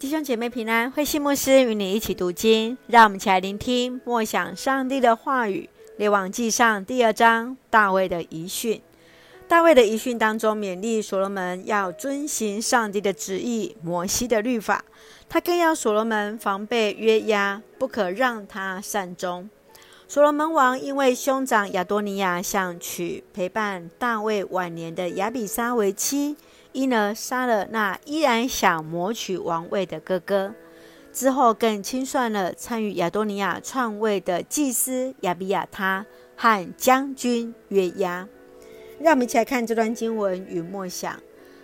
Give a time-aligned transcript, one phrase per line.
[0.00, 5.68] 弟兄姐妹平安，慧信牧师与你一起读经，让我们一起来聆听默想上帝的话语。
[5.98, 8.80] 列王记上第二章，大卫的遗训。
[9.46, 14.82] 大卫的遗训当中，勉励所罗门要遵行上帝的旨意、摩西的律法。
[15.28, 19.50] 他更要所罗门防备约押，不可让他善终。
[20.10, 26.36] 所罗门王因为兄长亚多尼亚想娶陪伴大卫晚年的亚比筛为妻。
[26.72, 30.52] 因而杀了那依然想谋取王位的哥哥，
[31.12, 36.04] 之后更清算了参与亚多尼亚篡位的祭司亚比亚他
[36.34, 38.26] 和将军约押。
[38.98, 41.20] 让我们一起来看这段经文与默想。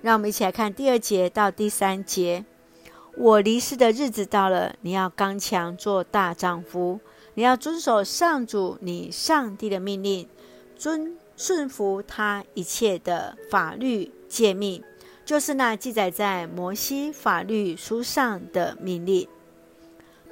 [0.00, 2.46] 让我们一起来看第二节到第三节。
[3.16, 7.00] 我离世的日子到了，你要刚强做大丈夫，
[7.34, 10.28] 你要遵守上主你上帝的命令，
[10.76, 14.82] 遵顺服他一切的法律诫命。
[15.24, 19.28] 就是那记载在摩西法律书上的命令。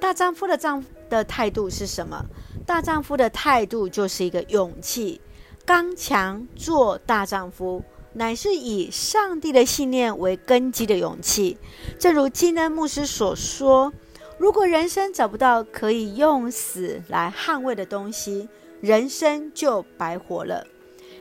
[0.00, 2.24] 大丈夫的丈夫的态度是什么？
[2.66, 5.20] 大丈夫的态度就是一个勇气，
[5.64, 7.82] 刚强做大丈夫，
[8.18, 11.56] 乃是以上帝的信念为根基的勇气。
[12.00, 13.92] 正如基恩牧师所说
[14.38, 18.48] ：“如果人生找不到可以用死来捍卫的东西，
[18.80, 20.66] 人生就白活了。”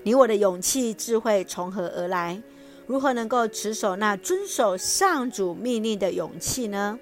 [0.01, 2.41] 你我的勇气、智慧从何而来？
[2.87, 6.97] 如何能够持守那遵守上主命令的勇气呢？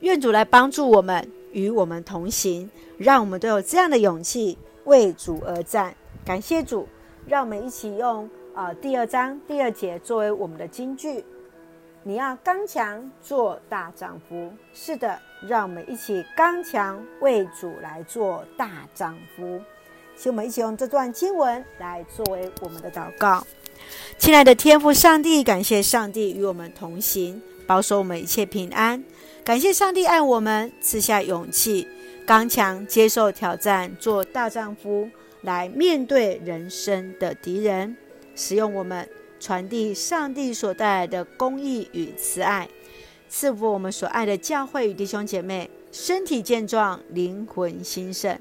[0.00, 5.94] 愿主来帮助我们，与我们同行，让我们都有这样的勇气为主而战。
[6.24, 6.88] 感谢主，
[7.26, 11.24] 让我们一起用呃第二章第二节作为我们的金句。
[12.04, 14.52] 你要刚强做大丈夫。
[14.72, 19.60] 是的，让我们一起刚强为主来做大丈夫。
[20.16, 23.44] 请我们一起用这段经文来作为我们的祷告。
[24.18, 29.02] 亲爱的天父上帝，感谢上帝与我们同行，保守我们一切平安。
[29.42, 31.88] 感谢上帝爱我们，赐下勇气，
[32.24, 35.08] 刚强接受挑战，做大丈夫，
[35.40, 37.96] 来面对人生的敌人。
[38.34, 39.08] 使用我们
[39.38, 42.68] 传递上帝所带来的公义与慈爱，
[43.28, 48.38] 赐福我们所爱的教会与弟兄姐妹，身体健壮，灵魂兴盛。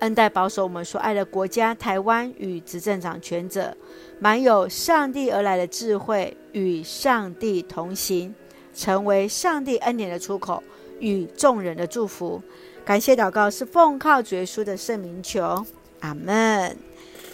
[0.00, 3.76] 恩待保守我们所爱的国家台湾与执政掌权者，
[4.18, 8.34] 满有上帝而来的智慧，与上帝同行，
[8.74, 10.60] 成为上帝恩典的出口
[10.98, 12.42] 与众人的祝福。
[12.84, 15.64] 感谢祷告是奉靠主耶稣的圣名求，
[16.00, 16.76] 阿门。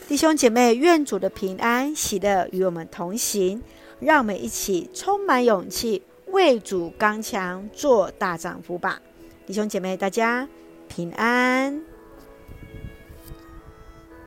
[0.08, 3.62] 弟兄姐妹，愿主的平安喜乐与我们同行，
[4.00, 9.02] 让我们一起充满勇气，为主刚强做大丈夫吧。
[9.44, 10.48] 弟兄姐妹，大家
[10.88, 11.82] 平安。